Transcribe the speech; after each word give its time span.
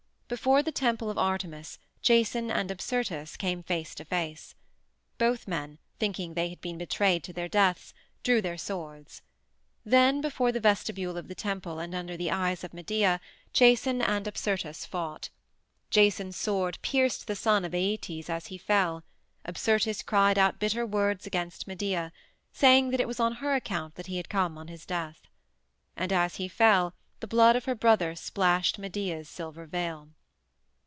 Before 0.31 0.63
the 0.63 0.71
temple 0.71 1.09
of 1.09 1.17
Artemis 1.17 1.77
Jason 2.01 2.49
and 2.49 2.69
Apsyrtus 2.71 3.35
came 3.35 3.63
face 3.63 3.93
to 3.95 4.05
face. 4.05 4.55
Both 5.17 5.45
men, 5.45 5.77
thinking 5.99 6.35
they 6.35 6.47
had 6.47 6.61
been 6.61 6.77
betrayed 6.77 7.21
to 7.25 7.33
their 7.33 7.49
deaths, 7.49 7.93
drew 8.23 8.41
their 8.41 8.57
swords. 8.57 9.23
Then, 9.83 10.21
before 10.21 10.53
the 10.53 10.61
vestibule 10.61 11.17
of 11.17 11.27
the 11.27 11.35
temple 11.35 11.79
and 11.79 11.93
under 11.93 12.15
the 12.15 12.31
eyes 12.31 12.63
of 12.63 12.73
Medea, 12.73 13.19
Jason 13.51 14.01
and 14.01 14.25
Apsyrtus 14.25 14.85
fought. 14.85 15.27
Jason's 15.89 16.37
sword 16.37 16.79
pierced 16.81 17.27
the 17.27 17.35
son 17.35 17.65
of 17.65 17.73
Æetes 17.73 18.29
as 18.29 18.47
he 18.47 18.57
fell 18.57 19.03
Apsyrtus 19.45 20.01
cried 20.01 20.37
out 20.37 20.59
bitter 20.59 20.85
words 20.85 21.27
against 21.27 21.67
Medea, 21.67 22.13
saying 22.53 22.91
that 22.91 23.01
it 23.01 23.07
was 23.09 23.19
on 23.19 23.33
her 23.43 23.53
account 23.53 23.95
that 23.95 24.07
he 24.07 24.15
had 24.15 24.29
come 24.29 24.57
on 24.57 24.69
his 24.69 24.85
death. 24.85 25.27
And 25.97 26.13
as 26.13 26.37
he 26.37 26.47
fell 26.47 26.93
the 27.19 27.27
blood 27.27 27.57
of 27.57 27.65
her 27.65 27.75
brother 27.75 28.15
splashed 28.15 28.79
Medea's 28.79 29.27
silver 29.27 29.65
veil. 29.65 30.07